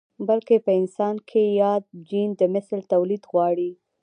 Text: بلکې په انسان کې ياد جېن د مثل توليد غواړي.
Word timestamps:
بلکې 0.27 0.55
په 0.65 0.71
انسان 0.79 1.15
کې 1.29 1.43
ياد 1.61 1.83
جېن 2.09 2.29
د 2.39 2.41
مثل 2.55 2.77
توليد 2.91 3.23
غواړي. 3.31 3.71